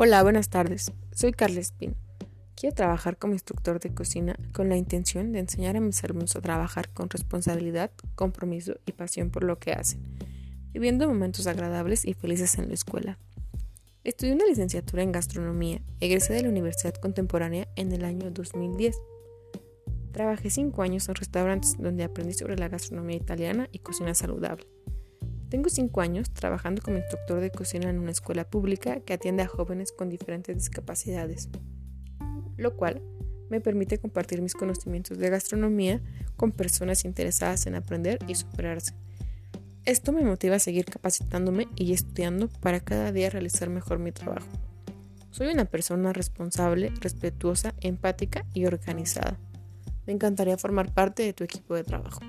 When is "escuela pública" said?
28.10-29.00